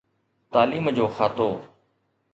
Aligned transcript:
تعليم 0.53 0.89
جو 0.99 1.07
کاتو. 1.17 1.49